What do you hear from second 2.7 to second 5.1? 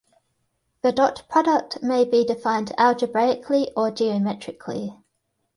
algebraically or geometrically.